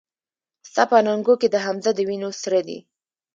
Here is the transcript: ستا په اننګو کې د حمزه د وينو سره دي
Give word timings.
ستا 0.69 0.83
په 0.89 0.95
اننګو 1.01 1.33
کې 1.41 1.47
د 1.51 1.55
حمزه 1.65 1.91
د 1.95 1.99
وينو 2.09 2.29
سره 2.41 2.59
دي 2.67 2.77